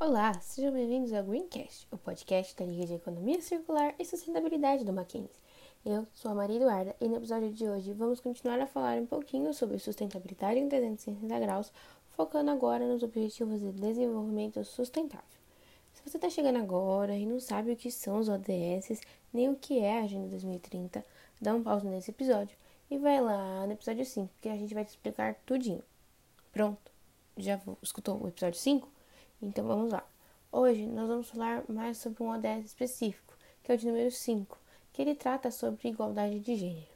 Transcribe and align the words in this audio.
Olá, 0.00 0.32
sejam 0.40 0.72
bem-vindos 0.72 1.12
ao 1.12 1.24
Greencast, 1.24 1.88
o 1.90 1.98
podcast 1.98 2.54
da 2.54 2.64
Liga 2.64 2.86
de 2.86 2.94
Economia 2.94 3.42
Circular 3.42 3.96
e 3.98 4.04
Sustentabilidade 4.04 4.84
do 4.84 4.92
Mackenzie. 4.92 5.42
Eu 5.84 6.06
sou 6.14 6.30
a 6.30 6.34
Maria 6.36 6.54
Eduarda 6.54 6.94
e 7.00 7.08
no 7.08 7.16
episódio 7.16 7.52
de 7.52 7.68
hoje 7.68 7.92
vamos 7.94 8.20
continuar 8.20 8.60
a 8.60 8.66
falar 8.68 8.96
um 8.98 9.06
pouquinho 9.06 9.52
sobre 9.52 9.76
sustentabilidade 9.80 10.60
em 10.60 10.68
360 10.68 11.40
graus, 11.40 11.72
focando 12.10 12.48
agora 12.52 12.86
nos 12.86 13.02
objetivos 13.02 13.60
de 13.60 13.72
desenvolvimento 13.72 14.62
sustentável. 14.62 15.26
Se 15.92 16.08
você 16.08 16.16
está 16.16 16.30
chegando 16.30 16.58
agora 16.58 17.16
e 17.16 17.26
não 17.26 17.40
sabe 17.40 17.72
o 17.72 17.76
que 17.76 17.90
são 17.90 18.20
os 18.20 18.28
ODS, 18.28 19.00
nem 19.32 19.48
o 19.48 19.56
que 19.56 19.80
é 19.80 19.98
a 19.98 20.04
Agenda 20.04 20.28
2030, 20.28 21.04
dá 21.40 21.52
um 21.56 21.62
pause 21.62 21.88
nesse 21.88 22.12
episódio 22.12 22.56
e 22.88 22.98
vai 22.98 23.20
lá 23.20 23.66
no 23.66 23.72
episódio 23.72 24.04
5, 24.04 24.30
que 24.40 24.48
a 24.48 24.56
gente 24.56 24.72
vai 24.72 24.84
te 24.84 24.90
explicar 24.90 25.34
tudinho. 25.44 25.82
Pronto? 26.52 26.92
Já 27.36 27.60
escutou 27.82 28.22
o 28.22 28.28
episódio 28.28 28.60
5? 28.60 28.97
Então 29.40 29.64
vamos 29.64 29.92
lá. 29.92 30.04
Hoje 30.50 30.84
nós 30.84 31.06
vamos 31.06 31.30
falar 31.30 31.62
mais 31.68 31.98
sobre 31.98 32.24
um 32.24 32.30
ODS 32.30 32.66
específico, 32.66 33.36
que 33.62 33.70
é 33.70 33.74
o 33.76 33.78
de 33.78 33.86
número 33.86 34.10
5, 34.10 34.58
que 34.92 35.00
ele 35.00 35.14
trata 35.14 35.52
sobre 35.52 35.88
igualdade 35.88 36.40
de 36.40 36.56
gênero, 36.56 36.88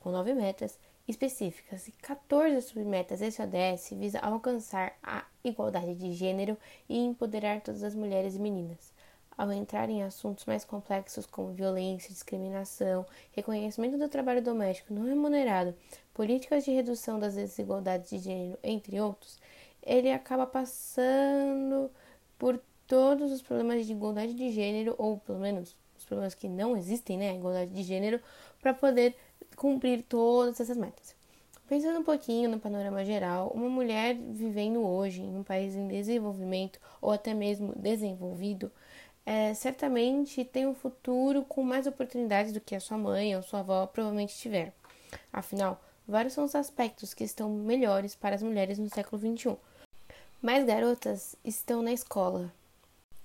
com 0.00 0.10
nove 0.10 0.34
metas 0.34 0.76
específicas 1.06 1.86
e 1.86 1.92
14 1.92 2.60
submetas. 2.62 3.22
Esse 3.22 3.40
ODS 3.40 3.90
visa 3.92 4.18
alcançar 4.18 4.98
a 5.00 5.24
igualdade 5.44 5.94
de 5.94 6.12
gênero 6.12 6.58
e 6.88 6.98
empoderar 6.98 7.60
todas 7.60 7.84
as 7.84 7.94
mulheres 7.94 8.34
e 8.34 8.40
meninas. 8.40 8.92
Ao 9.38 9.52
entrar 9.52 9.88
em 9.88 10.02
assuntos 10.02 10.46
mais 10.46 10.64
complexos 10.64 11.26
como 11.26 11.52
violência, 11.52 12.10
discriminação, 12.12 13.06
reconhecimento 13.32 13.96
do 13.96 14.08
trabalho 14.08 14.42
doméstico 14.42 14.92
não 14.92 15.04
remunerado, 15.04 15.76
políticas 16.12 16.64
de 16.64 16.72
redução 16.72 17.20
das 17.20 17.36
desigualdades 17.36 18.10
de 18.10 18.18
gênero, 18.18 18.58
entre 18.64 19.00
outros, 19.00 19.38
ele 19.84 20.10
acaba 20.10 20.46
passando 20.46 21.90
por 22.38 22.60
todos 22.86 23.32
os 23.32 23.42
problemas 23.42 23.86
de 23.86 23.92
igualdade 23.92 24.34
de 24.34 24.50
gênero, 24.50 24.94
ou 24.98 25.18
pelo 25.18 25.38
menos 25.38 25.76
os 25.96 26.04
problemas 26.04 26.34
que 26.34 26.48
não 26.48 26.76
existem, 26.76 27.16
né, 27.16 27.34
igualdade 27.34 27.70
de 27.70 27.82
gênero, 27.82 28.20
para 28.60 28.74
poder 28.74 29.16
cumprir 29.56 30.02
todas 30.02 30.60
essas 30.60 30.76
metas. 30.76 31.14
Pensando 31.66 32.00
um 32.00 32.04
pouquinho 32.04 32.50
no 32.50 32.58
panorama 32.58 33.04
geral, 33.04 33.50
uma 33.54 33.68
mulher 33.68 34.14
vivendo 34.14 34.84
hoje 34.86 35.22
em 35.22 35.36
um 35.36 35.42
país 35.42 35.74
em 35.74 35.88
desenvolvimento 35.88 36.78
ou 37.00 37.10
até 37.10 37.32
mesmo 37.32 37.72
desenvolvido, 37.74 38.70
é, 39.24 39.54
certamente 39.54 40.44
tem 40.44 40.66
um 40.66 40.74
futuro 40.74 41.42
com 41.42 41.62
mais 41.62 41.86
oportunidades 41.86 42.52
do 42.52 42.60
que 42.60 42.74
a 42.74 42.80
sua 42.80 42.98
mãe 42.98 43.34
ou 43.34 43.42
sua 43.42 43.60
avó 43.60 43.86
provavelmente 43.86 44.36
tiver. 44.36 44.74
Afinal, 45.32 45.82
vários 46.06 46.34
são 46.34 46.44
os 46.44 46.54
aspectos 46.54 47.14
que 47.14 47.24
estão 47.24 47.48
melhores 47.48 48.14
para 48.14 48.34
as 48.34 48.42
mulheres 48.42 48.78
no 48.78 48.90
século 48.90 49.18
XXI 49.18 49.56
mais 50.44 50.66
garotas 50.66 51.34
estão 51.42 51.80
na 51.80 51.90
escola 51.90 52.52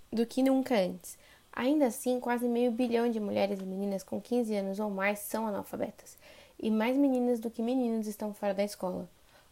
do 0.10 0.26
que 0.26 0.42
nunca 0.42 0.80
antes. 0.80 1.18
Ainda 1.52 1.88
assim, 1.88 2.18
quase 2.18 2.48
meio 2.48 2.72
bilhão 2.72 3.12
de 3.12 3.20
mulheres 3.20 3.60
e 3.60 3.66
meninas 3.66 4.04
com 4.04 4.22
15 4.22 4.56
anos 4.56 4.80
ou 4.80 4.90
mais 4.90 5.20
são 5.20 5.46
analfabetas, 5.46 6.18
e 6.58 6.72
mais 6.72 6.96
meninas 6.96 7.42
do 7.42 7.52
que 7.52 7.62
meninos 7.62 8.08
estão 8.08 8.34
fora 8.34 8.54
da 8.54 8.64
escola. 8.64 9.06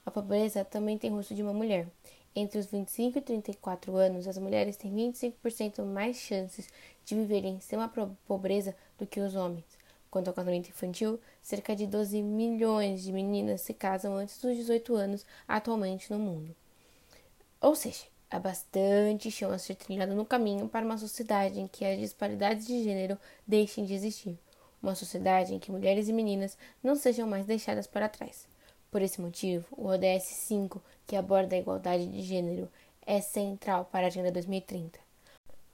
A 0.05 0.09
pobreza 0.09 0.63
também 0.63 0.97
tem 0.97 1.11
rosto 1.11 1.35
de 1.35 1.43
uma 1.43 1.51
mulher. 1.51 1.85
Entre 2.33 2.57
os 2.57 2.67
25 2.67 3.17
e 3.17 3.21
34 3.21 3.97
anos, 3.97 4.29
as 4.29 4.37
mulheres 4.37 4.77
têm 4.77 4.95
25% 4.95 5.83
mais 5.83 6.15
chances 6.15 6.69
de 7.03 7.15
viverem 7.15 7.55
em 7.55 7.57
extrema 7.57 7.91
pobreza 8.25 8.73
do 8.97 9.05
que 9.05 9.19
os 9.19 9.35
homens. 9.35 9.65
Quanto 10.09 10.29
ao 10.29 10.33
casamento 10.33 10.69
infantil, 10.69 11.19
cerca 11.41 11.75
de 11.75 11.85
12 11.85 12.21
milhões 12.21 13.03
de 13.03 13.11
meninas 13.11 13.59
se 13.59 13.73
casam 13.73 14.15
antes 14.15 14.39
dos 14.39 14.55
18 14.55 14.95
anos 14.95 15.25
atualmente 15.45 16.09
no 16.09 16.17
mundo. 16.17 16.55
Ou 17.59 17.75
seja, 17.75 18.05
há 18.29 18.39
bastante 18.39 19.31
chão 19.31 19.51
a 19.51 19.57
ser 19.57 19.75
trilhado 19.75 20.13
no 20.13 20.25
caminho 20.25 20.67
para 20.67 20.85
uma 20.85 20.97
sociedade 20.97 21.59
em 21.59 21.67
que 21.67 21.83
as 21.83 21.99
disparidades 21.99 22.67
de 22.67 22.83
gênero 22.83 23.17
deixem 23.47 23.85
de 23.85 23.93
existir. 23.93 24.37
Uma 24.81 24.93
sociedade 24.93 25.55
em 25.55 25.59
que 25.59 25.71
mulheres 25.71 26.07
e 26.07 26.13
meninas 26.13 26.57
não 26.83 26.95
sejam 26.95 27.27
mais 27.27 27.45
deixadas 27.45 27.87
para 27.87 28.07
trás. 28.07 28.47
Por 28.91 29.01
esse 29.01 29.19
motivo, 29.19 29.65
o 29.71 29.87
ODS 29.87 30.23
5, 30.23 30.81
que 31.07 31.15
aborda 31.15 31.55
a 31.55 31.59
igualdade 31.59 32.05
de 32.07 32.21
gênero, 32.21 32.69
é 33.05 33.21
central 33.21 33.85
para 33.85 34.05
a 34.05 34.07
Agenda 34.07 34.31
2030. 34.31 34.99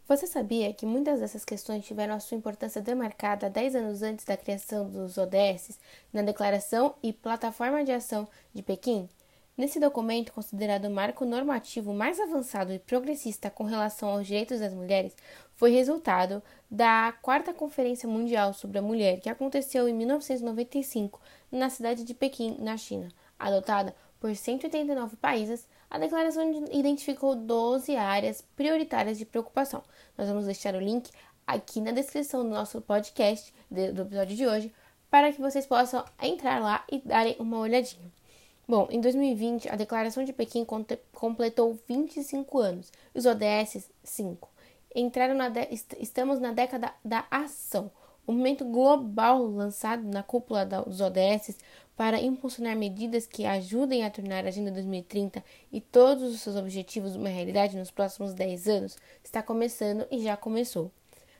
Você 0.07 0.27
sabia 0.27 0.73
que 0.73 0.85
muitas 0.85 1.19
dessas 1.19 1.43
questões 1.43 1.85
tiveram 1.85 2.15
a 2.15 2.19
sua 2.19 2.37
importância 2.37 2.81
demarcada 2.81 3.49
10 3.49 3.75
anos 3.75 4.01
antes 4.01 4.25
da 4.25 4.37
criação 4.37 4.89
dos 4.89 5.17
ODS 5.17 5.79
na 6.11 6.21
Declaração 6.21 6.95
e 7.01 7.11
Plataforma 7.11 7.83
de 7.83 7.91
Ação 7.91 8.27
de 8.53 8.61
Pequim? 8.61 9.09
Nesse 9.55 9.79
documento, 9.79 10.33
considerado 10.33 10.85
o 10.85 10.89
marco 10.89 11.25
normativo 11.25 11.93
mais 11.93 12.19
avançado 12.19 12.73
e 12.73 12.79
progressista 12.79 13.51
com 13.51 13.63
relação 13.63 14.09
aos 14.09 14.25
direitos 14.25 14.59
das 14.59 14.73
mulheres, 14.73 15.15
foi 15.53 15.69
resultado 15.69 16.41
da 16.71 17.13
Quarta 17.21 17.53
Conferência 17.53 18.09
Mundial 18.09 18.51
sobre 18.55 18.79
a 18.79 18.81
Mulher, 18.81 19.19
que 19.19 19.29
aconteceu 19.29 19.87
em 19.87 19.93
1995 19.93 21.21
na 21.51 21.69
cidade 21.69 22.03
de 22.03 22.15
Pequim, 22.15 22.57
na 22.59 22.77
China. 22.77 23.09
Adotada 23.37 23.95
por 24.19 24.35
189 24.35 25.17
países, 25.17 25.67
a 25.87 25.99
declaração 25.99 26.51
identificou 26.71 27.35
12 27.35 27.95
áreas 27.95 28.41
prioritárias 28.55 29.19
de 29.19 29.25
preocupação. 29.25 29.83
Nós 30.17 30.27
vamos 30.27 30.45
deixar 30.45 30.73
o 30.73 30.79
link 30.79 31.11
aqui 31.45 31.79
na 31.79 31.91
descrição 31.91 32.43
do 32.43 32.49
nosso 32.49 32.81
podcast, 32.81 33.53
do 33.69 34.01
episódio 34.01 34.35
de 34.35 34.47
hoje, 34.47 34.73
para 35.11 35.31
que 35.31 35.39
vocês 35.39 35.67
possam 35.67 36.03
entrar 36.19 36.59
lá 36.59 36.83
e 36.91 36.97
darem 36.97 37.35
uma 37.37 37.59
olhadinha. 37.59 38.22
Bom, 38.65 38.87
em 38.89 39.01
2020, 39.01 39.67
a 39.67 39.75
Declaração 39.75 40.23
de 40.23 40.31
Pequim 40.31 40.65
completou 41.11 41.77
25 41.85 42.59
anos, 42.59 42.93
os 43.13 43.25
ODS 43.25 43.89
5. 44.03 44.49
Entraram 44.95 45.35
na 45.35 45.51
estamos 45.99 46.39
na 46.39 46.53
década 46.53 46.93
da 47.03 47.25
ação, 47.29 47.91
o 48.25 48.31
um 48.31 48.35
movimento 48.35 48.63
global 48.63 49.45
lançado 49.45 50.03
na 50.03 50.23
cúpula 50.23 50.65
dos 50.65 51.01
ODS 51.01 51.57
para 51.97 52.21
impulsionar 52.21 52.77
medidas 52.77 53.27
que 53.27 53.45
ajudem 53.45 54.05
a 54.05 54.09
tornar 54.09 54.45
a 54.45 54.47
Agenda 54.47 54.71
2030 54.71 55.43
e 55.69 55.81
todos 55.81 56.33
os 56.33 56.39
seus 56.39 56.55
objetivos 56.55 57.17
uma 57.17 57.27
realidade 57.27 57.75
nos 57.75 57.91
próximos 57.91 58.33
10 58.33 58.67
anos 58.69 58.97
está 59.21 59.43
começando 59.43 60.07
e 60.09 60.23
já 60.23 60.37
começou. 60.37 60.89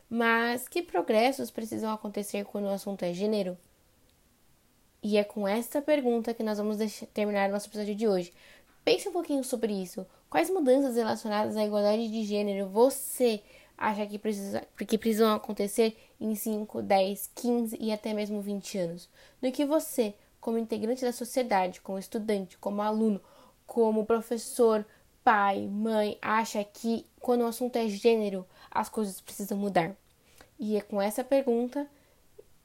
Mas 0.10 0.68
que 0.68 0.82
progressos 0.82 1.50
precisam 1.50 1.94
acontecer 1.94 2.44
quando 2.44 2.66
o 2.66 2.70
assunto 2.70 3.04
é 3.04 3.14
gênero? 3.14 3.58
E 5.04 5.18
é 5.18 5.24
com 5.26 5.46
essa 5.46 5.82
pergunta 5.82 6.34
que 6.34 6.42
nós 6.42 6.58
vamos 6.58 6.78
terminar 7.14 7.50
nosso 7.50 7.68
episódio 7.68 7.94
de 7.94 8.08
hoje. 8.08 8.34
Pense 8.86 9.10
um 9.10 9.12
pouquinho 9.12 9.44
sobre 9.44 9.74
isso. 9.74 10.08
Quais 10.30 10.50
mudanças 10.50 10.96
relacionadas 10.96 11.58
à 11.58 11.66
igualdade 11.66 12.08
de 12.10 12.24
gênero 12.24 12.70
você 12.70 13.42
acha 13.78 14.06
que, 14.08 14.18
precisa, 14.18 14.66
que 14.88 14.98
precisam 14.98 15.36
acontecer 15.36 15.98
em 16.22 16.34
5, 16.34 16.82
10, 16.82 17.32
15 17.36 17.78
e 17.82 17.92
até 17.92 18.14
mesmo 18.14 18.40
20 18.40 18.78
anos? 18.78 19.10
No 19.42 19.52
que 19.52 19.66
você, 19.66 20.14
como 20.40 20.58
integrante 20.58 21.04
da 21.04 21.12
sociedade, 21.12 21.82
como 21.82 22.00
estudante, 22.00 22.58
como 22.58 22.82
aluno, 22.82 23.20
como 23.68 24.06
professor, 24.06 24.86
pai, 25.22 25.68
mãe, 25.68 26.18
acha 26.22 26.64
que 26.64 27.06
quando 27.20 27.42
o 27.42 27.48
assunto 27.48 27.76
é 27.76 27.90
gênero, 27.90 28.46
as 28.72 28.88
coisas 28.88 29.20
precisam 29.20 29.58
mudar? 29.58 29.94
E 30.58 30.78
é 30.78 30.82
com 30.82 31.02
essa 31.02 31.26
pergunta 31.26 31.86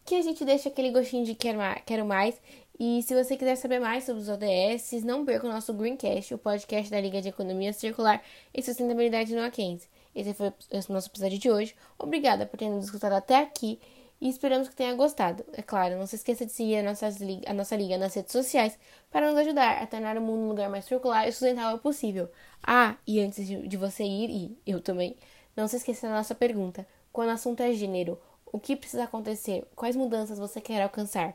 que 0.08 0.14
a 0.14 0.22
gente 0.22 0.42
deixa 0.42 0.70
aquele 0.70 0.90
gostinho 0.90 1.22
de 1.22 1.34
quero 1.34 2.06
mais. 2.06 2.40
E 2.80 3.02
se 3.02 3.14
você 3.14 3.36
quiser 3.36 3.56
saber 3.56 3.78
mais 3.78 4.04
sobre 4.04 4.22
os 4.22 4.28
ODS, 4.30 5.04
não 5.04 5.22
perca 5.22 5.46
o 5.46 5.50
nosso 5.50 5.74
Greencast, 5.74 6.32
o 6.32 6.38
podcast 6.38 6.90
da 6.90 6.98
Liga 6.98 7.20
de 7.20 7.28
Economia 7.28 7.74
Circular 7.74 8.22
e 8.54 8.62
Sustentabilidade 8.62 9.34
no 9.34 9.42
Mackenzie. 9.42 9.86
Esse 10.16 10.32
foi 10.32 10.48
o 10.48 10.92
nosso 10.92 11.10
episódio 11.10 11.38
de 11.38 11.50
hoje. 11.50 11.74
Obrigada 11.98 12.46
por 12.46 12.56
ter 12.56 12.70
nos 12.70 12.86
escutado 12.86 13.12
até 13.12 13.36
aqui 13.36 13.78
e 14.18 14.30
esperamos 14.30 14.70
que 14.70 14.74
tenha 14.74 14.94
gostado. 14.94 15.44
É 15.52 15.60
claro, 15.60 15.98
não 15.98 16.06
se 16.06 16.16
esqueça 16.16 16.46
de 16.46 16.52
seguir 16.52 16.78
a, 16.78 16.82
nossas, 16.84 17.18
a 17.46 17.52
nossa 17.52 17.76
liga 17.76 17.98
nas 17.98 18.14
redes 18.14 18.32
sociais 18.32 18.78
para 19.10 19.28
nos 19.30 19.38
ajudar 19.38 19.82
a 19.82 19.86
tornar 19.86 20.16
o 20.16 20.22
mundo 20.22 20.40
um 20.40 20.48
lugar 20.48 20.70
mais 20.70 20.86
circular 20.86 21.28
e 21.28 21.32
sustentável 21.32 21.78
possível. 21.78 22.30
Ah, 22.62 22.96
e 23.06 23.20
antes 23.20 23.46
de, 23.46 23.68
de 23.68 23.76
você 23.76 24.04
ir, 24.04 24.30
e 24.30 24.58
eu 24.66 24.80
também, 24.80 25.16
não 25.54 25.68
se 25.68 25.76
esqueça 25.76 26.08
da 26.08 26.14
nossa 26.14 26.34
pergunta. 26.34 26.86
Quando 27.12 27.28
o 27.28 27.32
assunto 27.32 27.62
é 27.62 27.72
gênero, 27.72 28.18
o 28.52 28.60
que 28.60 28.76
precisa 28.76 29.04
acontecer? 29.04 29.66
Quais 29.76 29.96
mudanças 29.96 30.38
você 30.38 30.60
quer 30.60 30.82
alcançar? 30.82 31.34